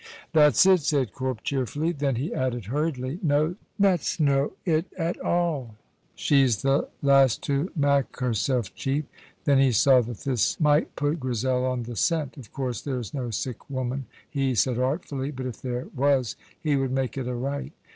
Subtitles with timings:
[0.33, 1.91] "That's it," said Corp, cheerfully.
[1.91, 5.65] Then he added hurriedly, "No, that's no it ava.
[6.15, 9.07] She's the last to mak' hersel' cheap."
[9.45, 12.35] Then he saw that this might put Grizel on the scent.
[12.37, 16.91] "Of course there's no sic woman," he said artfully, "but if there was, he would
[16.91, 17.71] mak' it a' right.